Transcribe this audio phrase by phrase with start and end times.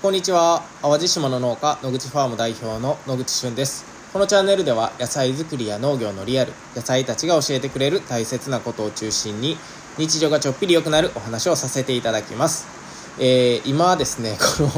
[0.00, 0.62] こんにちは。
[0.80, 3.84] 淡路島の農家野口ファーム代表の野口俊です。
[4.12, 9.56] このチャンネルでは野菜作りや農業のリアル野菜たちが教えてくれる大切なことを中心に
[9.98, 12.68] 日常がちょっぴり良くなるお話をさせていただきます、
[13.18, 14.70] えー、今はですねこの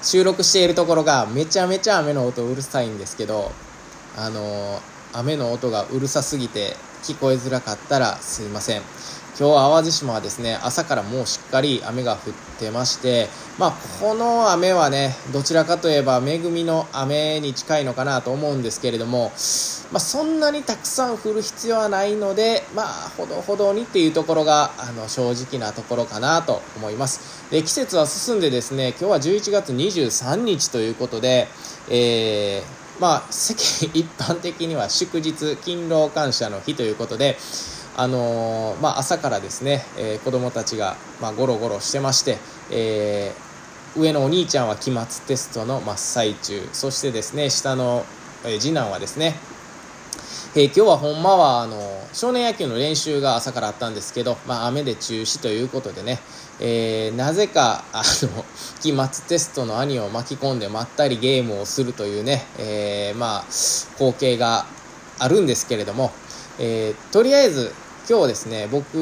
[0.00, 3.52] 収録しているところがめちゃめちゃ雨の音うるさいんですけど
[4.16, 8.82] あのー雨の音がうるさすぎて聞こえづらかったらすいません。
[9.42, 13.26] 今日淡路島はですね朝からもうしっかり雨が降ってまして
[13.58, 19.32] まあこの雨はねどちらかといえば恵みの雨に近いのかなと思うんですけれども
[19.90, 27.50] まあそんなにたくさん降る必要はないのでまあほどほどにっていうところがあの正直なところかなと思います。
[27.50, 31.48] で季節は進んでですね今日は11月23日ということで
[31.90, 37.36] えーまあ、世間一般的には祝日勤労感謝の日ということで、
[37.96, 42.38] あの、まあ、朝からですね、えー、子供たちが、まあ、ゴロゴロしてまして、
[42.70, 48.04] えー、上のお兄ちゃんは期末テストの真っ最中そしてですね下の、
[48.44, 49.34] え次男はですね
[50.54, 51.78] えー、今日はほんまはあの
[52.12, 56.18] 少年野球の練習が朝からあったんですけど、まあ、雨で中止ということでね、
[56.60, 58.44] えー、なぜかあの
[58.82, 63.44] 期末テストの兄を巻き込んでまったりゲームをするというね、えー、まあ
[63.96, 64.66] 光景が
[65.18, 66.10] あるんですけれども、
[66.58, 67.72] えとりあえず
[68.08, 68.94] 今日ですね僕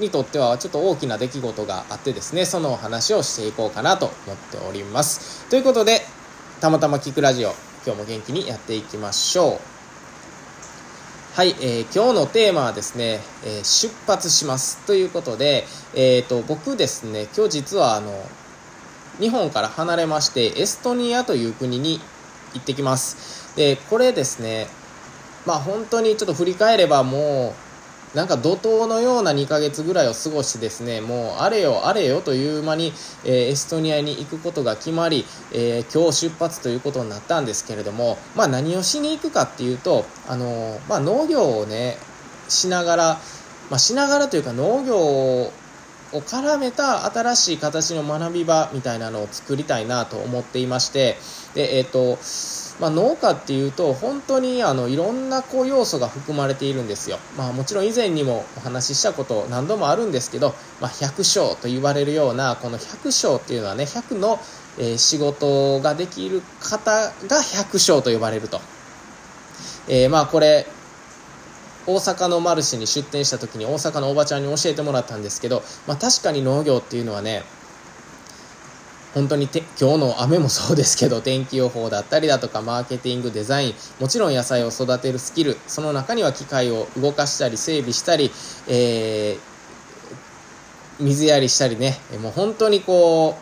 [0.00, 6.00] にとってはちょっと大きな出来事があってですねそのお話をしていこうかなと思っておりますということで
[6.60, 7.52] たまたま聞くラジオ
[7.84, 9.72] 今日も元気にやっていきましょう
[11.34, 18.12] はい、えー、今日のテーマはですね、えー、出発しますということで、えーと、僕ですね、今日実はあの
[19.18, 22.00] 日本から離れまして、エストニアという国に
[22.52, 23.56] 行ってきます。
[23.56, 24.66] で、これですね、
[25.46, 27.71] まあ本当にちょっと振り返ればもう、
[28.14, 32.92] なんか怒涛のような2ヶ月ぐらいを過ごしてですね、もうあれよあれよという間に、
[33.24, 41.96] えー、エストニアに行くことが決まり、えー、今日出発ということになったんですけれども、まあ何をしに行くかっていうと、あのー、まあ農業をね、
[42.48, 43.04] しながら、
[43.70, 45.52] まあしながらというか農業を
[46.12, 51.16] 絡めた新しい形の学び場みたいなのを作りたいなと思っていまして、
[51.54, 52.18] で、えっ、と、
[52.80, 64.38] まあ、農家っていうと本当にあのいろんなこう要素が含まれているんですよ、まあ、もちろん以前にもお話ししたこと何度もあるんですけど、まあ、百姓と言われるようなこの百姓っていうのはね100の、
[64.78, 68.60] え、仕事ができる方が百姓と呼ばれると、
[69.88, 70.66] えー、まあこれ
[71.86, 77.42] 大阪のマルシェに出店した時に大阪のおばちゃんに教えてもらったんですけど、まあ、確かに農業っていうのはね
[79.14, 88.30] 本当にて今日の雨もそうですけど天気予報だったりだとかマーケティングデザインもちろん野菜を育てるスキルその中には機械を動かしたり整備したり、
[88.68, 93.36] えー、水やりしたりねもう本当にこ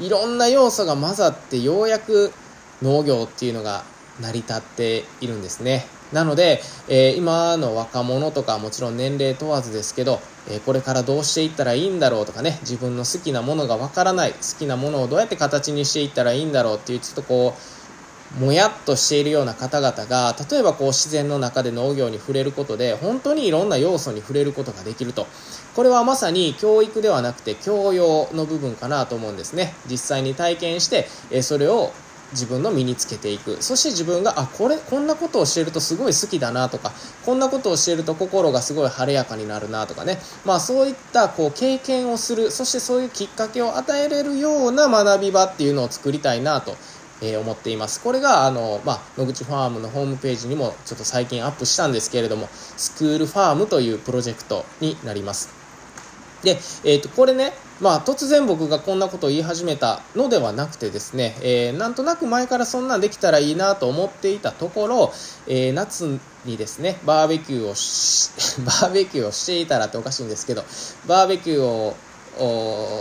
[0.00, 2.32] ういろんな要素が混ざってようやく
[2.80, 3.82] 農業っていうのが
[4.20, 5.86] 成り立っているんですね。
[6.12, 17.78] なので、えー、今の若者とかもちろん年齢問わずですけど、えー、これからどうしていったらいいんだろうとかね自分の好きなものがわからない好きなものをどうやって形にしていったらいいんだろうっていうちょっとこう
[18.36, 25.26] もやっとしているような方々が例えばこう自然の中で農業に触れることで本当にいろんな要素に触れることができると。
[25.74, 29.74] これはまさに教育ではなくて教養の部分かなと思うんですね。
[29.88, 31.92] 実際に体験して、えそれを
[32.32, 36.92] 自分の身につけていくそして自分があこれこんなことをしてるとすごい好きだなとか
[37.24, 46.76] こんなことをしてると心がすごい晴れやかになるなとかねまあそういったこう経験をするそしてそういうきっかけを与えれるような学び場っていうのを作りたいなと
[47.20, 48.00] えー、思っています。
[48.00, 55.50] これが、あの、まあ、野口ファームのホームページにもちょっと最近アップしたんですけれども、スクールファームというプロジェクトになります。
[56.42, 65.12] で、えっ、ー、と、これね、まあ、突然僕がこんなことを言い始めたのではなくてですね、えー、なんとなく前からそんなんできたらいいなと思っていたところ、
[65.46, 68.30] えー、夏にですね、バーベキューをし、
[68.66, 70.64] バーベキューをしていたらっておかしいんですけど、
[71.06, 71.96] バーベキューを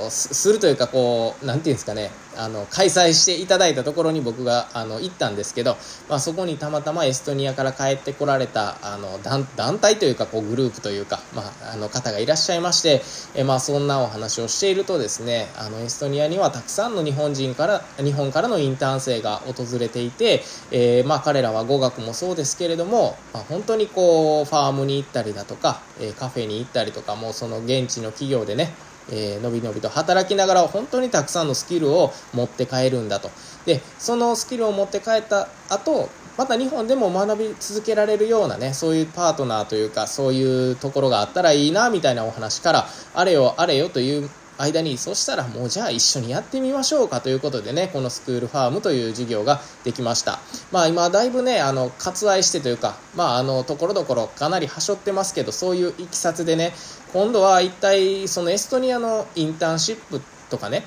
[0.09, 5.75] するというかこう何て言うんですかねあの開催していただいたところに僕があの行ったんですけど、
[6.07, 13.01] まあ、そこにたまたまエストニアから帰ってこられたあの団体というかこうグループというか、まあ、あの方がいらっしゃいまして
[13.35, 28.73] え、まあ、そんなお話をしているとですねあのエストニアにはたくさんの日本人から日本からのインターン生が訪れていて、えー、まあ、彼らは語学もそうですけれども、まあ、本当にこうファームに行ったりだとか、えカフェに行ったりとかもうその現地の企業でね
[29.11, 33.29] えー、のびのびと働きながら本当にたくさんのスキルを持って帰るんだと。
[33.65, 50.39] で、そのスキルを持って帰った後、また日本でも学び続けられるようなね、そういうパートナーというか、そういうところがあったらいいな、みたいなお話から、あれよあれよという間に、そしたらもうじゃあ一緒にやってみましょうかということでね、このスクールファームという授業ができました。
[50.71, 56.73] まあ今だいぶね、あの、割愛してというか、まああの、ところどころかなりはしょってますけど、そういういきさつでね、
[57.13, 60.83] 今度は一体そのエストニアのインターンシップとかね、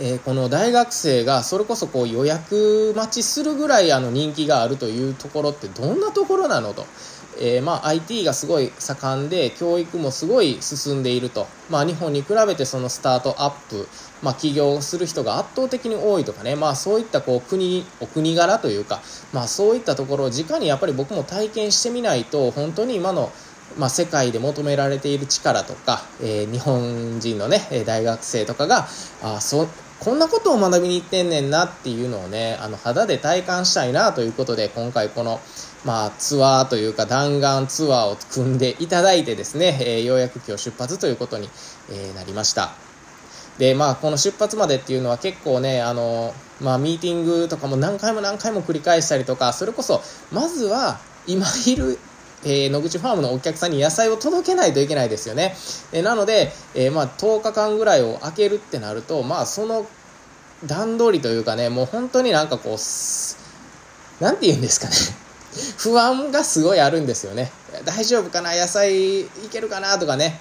[0.00, 6.86] えー、この大学生がそれこそこう予約待ちするぐらいあの人気があるというところってどんなところなのと。
[7.40, 13.88] えー、まあ、IT がすごい盛んで教育もすごい進んでいると、まあ、日本に比べてそのスタートアップ、
[14.22, 19.00] まあ、起業する人が圧倒的に多いとかね、まあ、そういったこう国お国柄というか、
[19.32, 23.30] まあ、そういったところを直にやっぱり僕も体験してみないと本当に今の
[23.76, 28.88] まあ、世界で求められている力とか、えー、日本人のね大学生とかが
[29.22, 29.68] あそ
[30.00, 35.40] こんなことを学びに行ってんねんなっていうのをねあの肌で体感したいなということで今回この
[35.84, 41.48] まあ、ツアーというか弾丸ツアーを組んでいただいてですね、えー、ようやく今日出発ということに、
[41.92, 42.72] え、なりました。
[43.58, 50.02] で、まあ、この出発までっていうのは結構ね、あの、まあ、ミーティングとかも何回も何回も繰り返したりとか、それこそ、
[50.32, 51.98] まずは、今いる、
[52.44, 55.54] えー、野口ファームのお客さんに野菜を届けないといけないですよね。
[55.92, 59.86] えー、なので、えー、まあ、10日間ぐらいを空けるってなると、まあ、その
[60.66, 64.94] 段取りというかね、もう本当になんかこう、なんて言うんですかね。
[65.78, 67.50] 不安がすごいあるんですよね。
[67.84, 68.54] 大丈夫かな？
[68.54, 69.98] 野菜いけるかな？
[69.98, 70.40] とかね。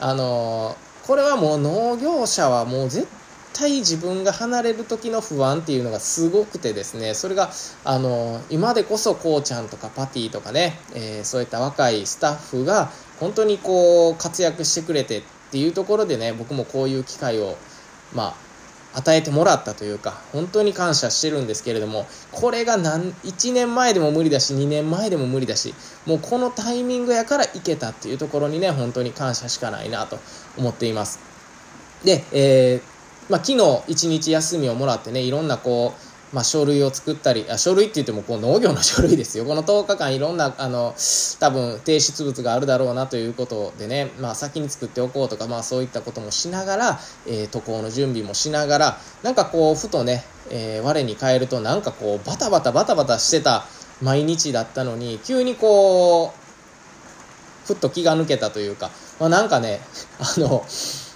[0.00, 3.06] あのこれはもう農業者はもう絶
[3.52, 7.50] 対自分が離れる時の不安っていうのがすごくてですね、それが、
[7.84, 12.90] あの今でこそこうちゃんとかパティとかね、えー、そういった若いスタッフが
[13.20, 17.56] 本当にこう活躍してくれてっていうところでね、僕もこういう機会を、
[18.14, 18.34] まあ、
[18.94, 25.74] 与えてもらったというか、本当に感謝してるんですけれども、これが何、1年前でも無理だし、2年前でも無理だし、
[26.06, 30.18] もうこのタイミングやから行けたっていうところにね、本当に感謝しかないなと
[30.58, 31.20] 思っています。
[32.04, 32.91] で、えー、
[33.32, 33.58] まあ、昨日
[33.88, 39.46] 1日休みをもらってね、いろんなこう、まあ、書類を作ったり、あ書類って言ってもこう農業の書類ですよ。
[39.46, 40.94] この10日間いろんな、あの、
[41.40, 53.64] 多分提出物があるだろうなということでね、まあ、先に作っておこうとか、まあ、そういったこともしながら、えー、渡航の準備もしながら、なんかこう、ふとね、えー、我に返るとなんかこう、バタバタバタバタしてた
[54.02, 59.80] 毎日だったのに、急にこう、ふっと気が抜けたというか、まあ、なんかね、
[60.20, 60.66] あの、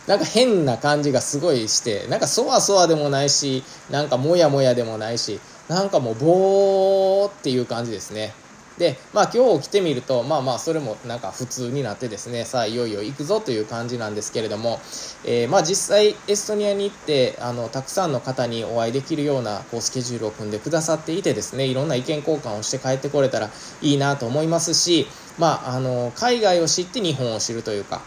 [0.07, 8.33] なんか変な感じがすごいして、なんかそわそわでもないし、なんかもやもやでもないし、なんかもうぼーっていう感じですね。
[8.79, 14.79] で、まあ今日来てみると、まあまあそれもなんか普通になってですね、さあいよいよ行くぞという感じなんですけれども、
[15.25, 23.51] えー、まあ実際エストニアに行って、あの、たくさんの方にお会いできるようなこうスケジュールを組んでくださっていてですね、いろんな意見交換をして帰ってこれたら
[23.81, 25.07] いいなと思いますし、
[25.39, 28.03] まああの、海外を知って日本を知るというか、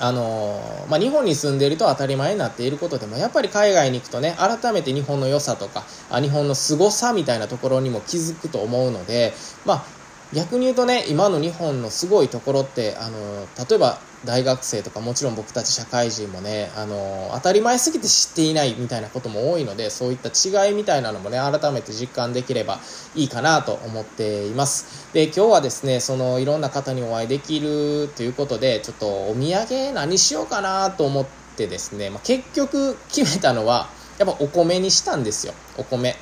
[0.00, 9.32] あのまあ、日本に住んでいると当たり前になっていることでもやっぱり海外に行くとね改めて日本の良さとかあ日本の凄さみたいなところにも気づくと思うので、
[9.64, 9.84] まあ、
[10.32, 22.80] 逆に言うとね今の日本のすごいところってあの例えば大学生とかもちろん僕たち社会人もねあの当たり前すぎて知っていないみたいなことも多いのでそういった違いみたいなのもね改めて実感できれば
[23.14, 25.12] いいかなと思っています。
[25.12, 31.26] で今日はですねそのいろんな方にお会いできるということでちょっとお土産何しようかなと思っ
[31.56, 33.88] てですね、まあ、結局決めたのは
[34.18, 35.54] やっぱお米にしたんですよ。
[35.76, 36.16] お米。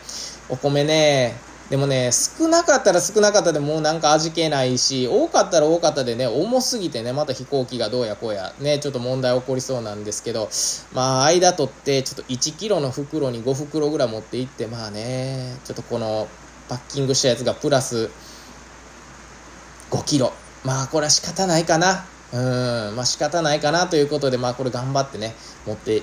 [0.49, 10.49] お米ねでもね、少なかったら少なかったでもうなんか味気ないし、多かったら多かったでね、重すぎてね、また飛行機がどうやこうや、ね、ちょっと問題起こりそうなんですけど、
[10.95, 16.29] まあ、間取って、ちょっと1キロの袋に5袋ぐらい持っていって、まあね、ちょっとこの、
[16.69, 18.11] パッキングしたやつがプラス
[19.91, 20.33] 5キロ。
[20.65, 22.07] まあ、これは仕方ないかな。
[22.33, 22.37] う
[22.93, 26.03] ん、まあ仕方ないかなということで、まあこれ頑張ってね、持って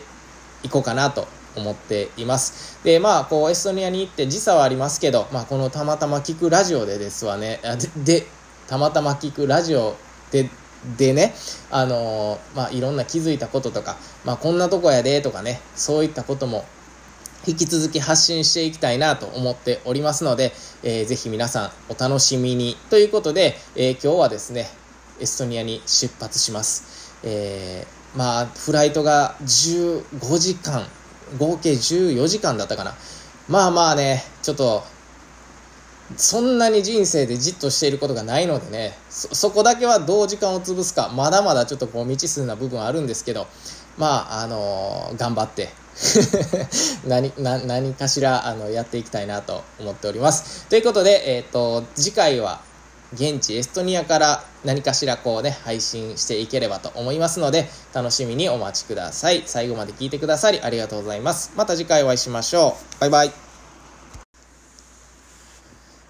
[0.63, 2.79] いこうかなと思っています。
[2.83, 7.59] で、まあ、こう、エストニアに行って時差はありますけど、まあ、このたまたま聞くラジオでですわね、
[8.03, 8.27] で、で
[8.67, 9.95] たまたま聞くラジオ
[10.31, 10.49] で、
[10.97, 11.33] でね、
[11.71, 16.65] あのー、まあ、いろんな気づいたこととか、まあ、こんなとこやでとかね、そういったことも
[17.45, 22.77] 引き続き発信していきたいなと思っておりますので、えー、ぜひ皆さんお楽しみに。
[22.89, 24.67] ということで、えー、今日はですね、
[25.19, 27.13] エストニアに出発します。
[27.23, 30.85] えー、まあ、フライトが15時間
[31.37, 32.95] 合計14時間だったかな。
[33.47, 34.83] まあまあね、ちょっと、
[36.17, 43.47] そんなに人生でじっとしていることがないのでね、そ、そこだけはどう時間を潰すか、まだまだちょっとこう未知数な部分あるんですけど、
[43.97, 45.69] まあ、あのー、頑張って
[47.05, 50.65] 何、何かしら、あの、やっていきたいなと思っております。
[50.67, 52.61] ということで、えっ、ー、と、次回は、
[53.13, 59.43] 現地エストニアから何かしらこうね、配信していければと思いますので、楽しみにお待ちください。
[59.45, 61.53] 最後まで聞いてくださりありがとうございます。
[61.55, 63.01] また次回お会いしましょう。
[63.01, 63.31] バイバイ。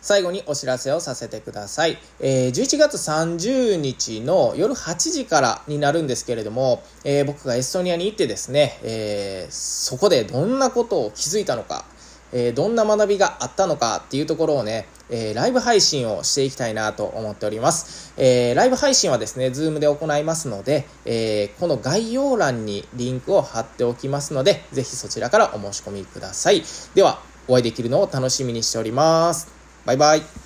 [0.04, 1.98] 最後にお知らせをさせてください。
[2.20, 11.86] えー、11月30日の夜8時からになるんですけれども、えー、僕がエストニアに行ってですね、えー、そこでどんなことを気づいたのか、
[12.34, 18.14] えどんな学びがあったのかっていうところをね、えライブ配信をしていきたいなと思っております。
[18.18, 26.64] えライブ配信はですね、 Zoom で行いますので、えこの概要欄にリンクを貼っておきますので、ぜひそちらからお申し込みください。
[26.96, 29.48] では、お会いできるのを楽しみにしております。
[29.86, 30.43] バイバイ。